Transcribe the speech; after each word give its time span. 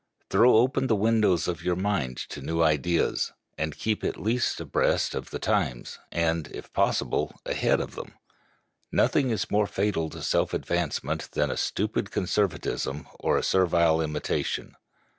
Throw 0.31 0.55
open 0.55 0.87
the 0.87 0.95
windows 0.95 1.47
of 1.47 1.61
your 1.61 1.75
mind 1.75 2.17
to 2.29 2.41
new 2.41 2.63
ideas, 2.63 3.33
and 3.55 3.77
keep 3.77 4.03
at 4.03 4.19
least 4.19 4.59
abreast 4.59 5.13
of 5.13 5.29
the 5.29 5.37
times, 5.37 5.99
and, 6.11 6.47
if 6.47 6.73
possible, 6.73 7.39
ahead 7.45 7.79
of 7.79 7.93
them. 7.93 8.13
Nothing 8.91 9.29
is 9.29 9.51
more 9.51 9.67
fatal 9.67 10.09
to 10.09 10.23
self 10.23 10.55
advancement 10.55 11.29
than 11.33 11.51
a 11.51 11.55
stupid 11.55 12.09
conservatism 12.09 13.05
or 13.19 13.37
a 13.37 13.43
servile 13.43 14.01
imitation. 14.01 14.75